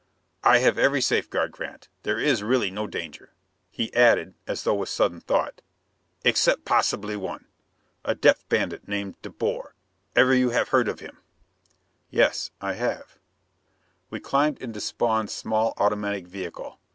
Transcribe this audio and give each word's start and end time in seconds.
"I 0.43 0.57
have 0.57 0.79
every 0.79 0.99
safeguard, 0.99 1.51
Grant. 1.51 1.87
There 2.01 2.17
is 2.17 2.41
really 2.41 2.71
no 2.71 2.87
danger." 2.87 3.33
He 3.69 3.93
added, 3.93 4.33
as 4.47 4.63
though 4.63 4.73
with 4.73 4.89
sudden 4.89 5.19
thought. 5.21 5.61
"Except 6.23 6.65
possibly 6.65 7.15
one 7.15 7.45
a 8.03 8.15
depth 8.15 8.49
bandit 8.49 8.87
named 8.87 9.21
De 9.21 9.29
Boer. 9.29 9.75
Ever 10.15 10.33
you 10.33 10.49
have 10.49 10.69
heard 10.69 10.87
of 10.87 11.01
him?" 11.01 11.19
"Yes. 12.09 12.49
I 12.59 12.73
have." 12.73 13.19
We 14.09 14.19
climbed 14.19 14.57
into 14.57 14.81
Spawn's 14.81 15.33
small 15.33 15.75
automatic 15.77 16.25
vehicle. 16.25 16.79